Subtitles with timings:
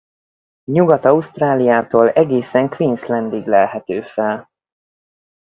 [0.71, 4.51] Nyugat-Ausztráliától egészen Queenslandig lelhető fel.